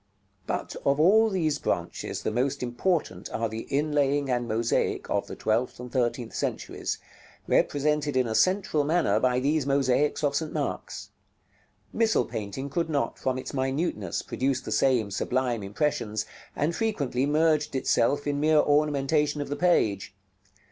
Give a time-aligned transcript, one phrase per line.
[0.03, 0.43] §LXIII.
[0.47, 5.35] But of all these branches the most important are the inlaying and mosaic of the
[5.35, 6.97] twelfth and thirteenth centuries,
[7.47, 10.51] represented in a central manner by these mosaics of St.
[10.51, 11.11] Mark's.
[11.93, 16.25] Missal painting could not, from its minuteness, produce the same sublime impressions,
[16.55, 20.15] and frequently merged itself in mere ornamentation of the page.